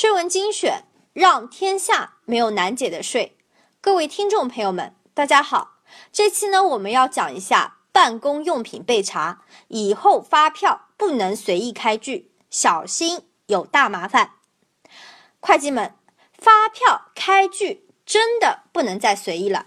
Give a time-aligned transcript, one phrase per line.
[0.00, 3.36] 税文精选，让天下没有难解的税。
[3.82, 5.76] 各位听众朋友们，大家好。
[6.10, 14.30] 这期呢，我们要讲一下办公用品被查以后，发票不能随意开具，小心有大麻烦。
[15.38, 15.94] 会计们，
[16.32, 19.66] 发票开具真的不能再随意了。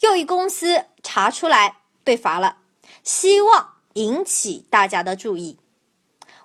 [0.00, 2.58] 又一公司查出来被罚了，
[3.02, 5.58] 希望引起大家的注意。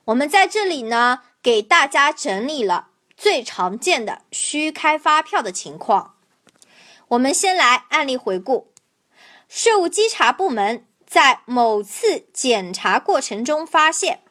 [0.06, 2.86] 我们在这里呢，给大家整理了。
[3.20, 6.16] 最常见的虚开发票的情况，
[7.10, 8.72] 我们先来案例回顾。
[9.50, 14.22] 税务稽查部门在某次检查过程中发现，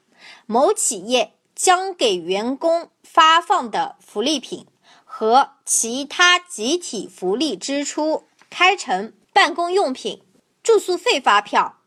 [0.47, 4.67] 某企业将给员工发放的福利品
[5.05, 10.23] 和其他集体福利支出开成办公用品、
[10.63, 11.81] 住宿费发票，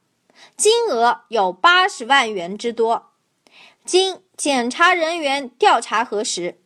[0.55, 3.11] 金额有八十万元之多。
[3.83, 6.60] 经检查人员调查核实。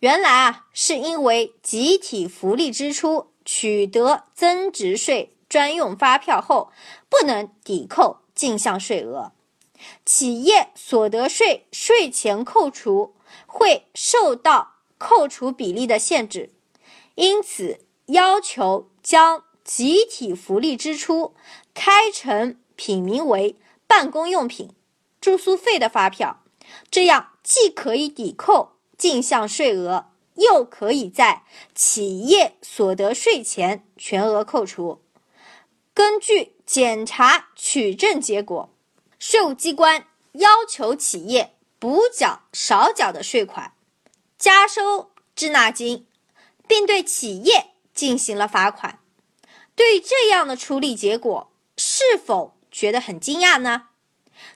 [0.00, 6.70] 原来啊，是因为集体福利支出取得增值税专用发票后，
[7.08, 9.32] 不能抵扣进项税额，
[10.04, 13.14] 企业所得税税前扣除
[13.46, 16.50] 会受到扣除比例的限制，
[17.14, 21.34] 因此要求将集体福利支出
[21.72, 24.70] 开成品名为办公用品、
[25.20, 26.42] 住宿费的发票，
[26.90, 28.73] 这样既可以抵扣。
[28.96, 31.42] 进项税额又可以在
[31.74, 35.02] 企业所得税前全额扣除。
[35.92, 38.74] 根据检查取证结果，
[39.18, 43.74] 税务机关要求企业补缴少缴的税款，
[44.38, 46.06] 加收滞纳金，
[46.66, 48.98] 并对企业进行了罚款。
[49.76, 53.88] 对这样的处理结果，是否觉得很惊讶呢？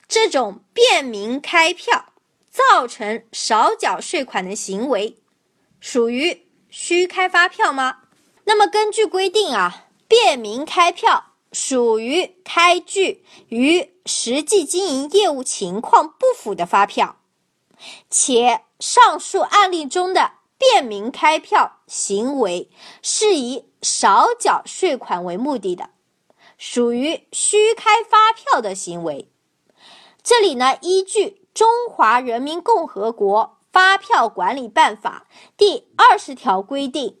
[0.07, 2.13] 这种便民开票。
[2.49, 5.17] 造成少缴税款的行为，
[5.79, 7.99] 属于虚开发票吗？
[8.45, 17.17] 那么根据规定啊，便民开票属于开具与实际经营业务情况不符的发票，
[18.09, 22.69] 且上述案例中的便民开票行为
[23.03, 25.91] 是以少缴税款为目的的，
[26.57, 29.29] 属于虚开发票的行为。
[30.23, 31.38] 这里呢，依据。
[31.53, 35.27] 《中华人民共和国发票管理办法》
[35.57, 37.19] 第二十条规定，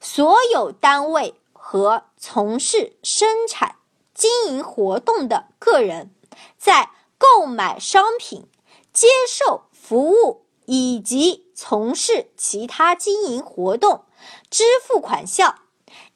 [0.00, 3.76] 所有单位和从事生产
[4.14, 6.14] 经营活动的个人，
[6.58, 8.48] 在购买商品、
[8.92, 14.04] 接受服务以及从事其他经营活动
[14.50, 15.60] 支付款项，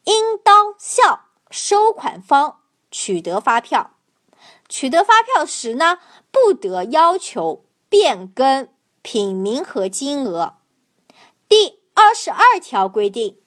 [0.05, 3.93] 应当向收款方取得发票。
[4.69, 6.01] 取得发票时呢？
[6.45, 8.69] 不得要求变更
[9.01, 10.59] 品名和金额。
[11.49, 13.39] 第二十二条规定，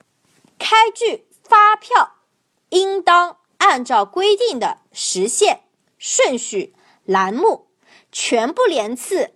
[0.57, 2.15] 开具发票
[2.69, 5.65] 应当按照规定的时限、
[5.99, 7.67] 顺序、栏目
[8.11, 9.35] 全部连次、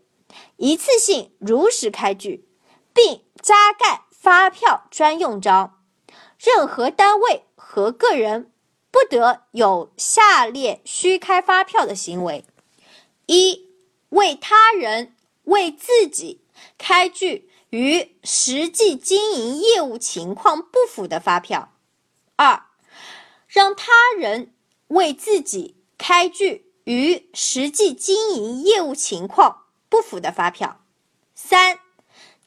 [0.58, 2.50] 一次性如实开具，
[2.92, 5.80] 并加盖发票专用章。
[6.40, 8.52] 任何单位和个人
[8.90, 12.44] 不得有下列虚开发票的行为。
[13.26, 13.70] 一、
[14.10, 16.42] 为他人、为自己
[16.78, 21.70] 开具与实际经营业务情况不符的发票；
[22.36, 22.66] 二、
[23.48, 24.54] 让他人
[24.88, 30.82] 为自己开具与实际经营业务情况不符的发票；
[31.34, 31.80] 三、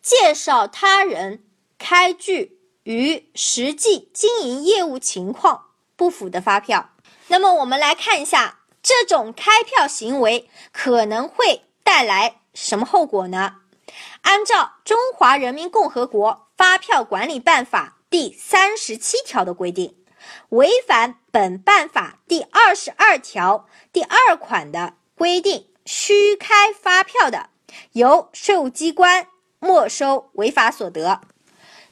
[0.02, 1.44] 介绍他人
[1.78, 6.90] 开具与实际经营业务情况不符的发票。
[7.28, 8.60] 那么，我们来看一下。
[8.86, 13.56] 这种开票行为可能会带来什么后果呢？
[14.22, 19.96] 按照《中华人民共和国发票管理办法》第三十七条的规定，
[20.50, 27.50] 违反本办法第二十二条第二款的规定虚开发票的，
[27.90, 29.26] 由税务机关
[29.58, 31.22] 没收违法所得；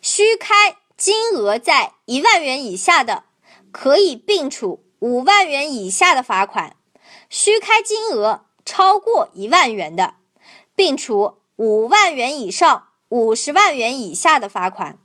[0.00, 3.24] 虚开金额在一万元以下的，
[3.72, 6.76] 可以并处五万元以下的罚款。
[7.34, 10.14] 虚开金额超过一万元的，
[10.76, 14.98] 并处五万元以上五十万元以下的罚款；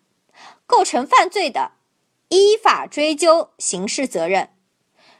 [0.68, 1.72] 构成犯罪的，
[2.28, 4.52] 依法追究刑事责任。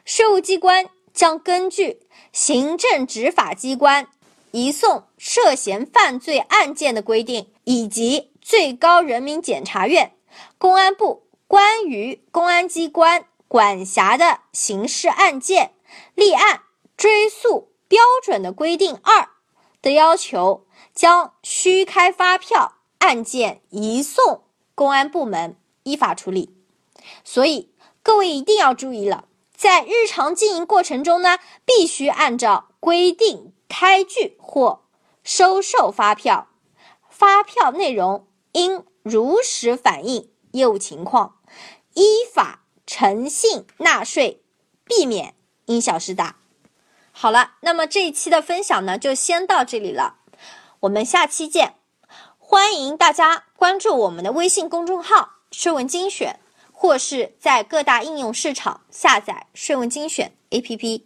[0.04, 4.06] 税务机关将根据行政执法机关
[4.52, 10.12] 移送涉嫌犯罪案件的规定，以及最高人民检察院、
[10.58, 15.72] 公安部关于公安机关管辖的刑事案件
[16.14, 16.62] 立案。
[17.00, 19.30] 追溯标准的规定二
[19.80, 24.42] 的要求，将虚开发票案件移送
[24.74, 26.54] 公安部门依法处理。
[27.24, 29.24] 所以各位一定要注意了，
[29.56, 34.82] 在日常经营过程中呢，必须按照规定开具或
[35.24, 36.48] 收受发票，
[37.08, 41.36] 发票内容应如实反映业务情况，
[41.94, 44.42] 依法诚信纳税，
[44.84, 46.36] 避免因小失大。
[47.22, 50.14] 好了，那么这一期的分享呢，就先到这里了，
[50.80, 51.74] 我们下期见。
[52.38, 56.40] 欢迎大家关注我们的微信公众号“税文精选”，
[56.72, 61.02] 或是在各大应用市场下载“税文精选 ”APP。